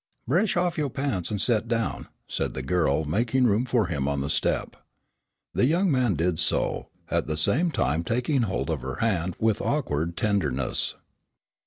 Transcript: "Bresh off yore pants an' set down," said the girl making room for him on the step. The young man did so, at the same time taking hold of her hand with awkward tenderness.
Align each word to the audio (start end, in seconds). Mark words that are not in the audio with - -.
"Bresh 0.27 0.57
off 0.57 0.79
yore 0.79 0.89
pants 0.89 1.31
an' 1.31 1.37
set 1.37 1.67
down," 1.67 2.07
said 2.27 2.55
the 2.55 2.63
girl 2.63 3.05
making 3.05 3.45
room 3.45 3.65
for 3.65 3.85
him 3.85 4.07
on 4.07 4.21
the 4.21 4.31
step. 4.31 4.75
The 5.53 5.65
young 5.65 5.91
man 5.91 6.15
did 6.15 6.39
so, 6.39 6.87
at 7.11 7.27
the 7.27 7.37
same 7.37 7.69
time 7.69 8.03
taking 8.03 8.41
hold 8.41 8.71
of 8.71 8.81
her 8.81 8.95
hand 8.95 9.35
with 9.39 9.61
awkward 9.61 10.17
tenderness. 10.17 10.95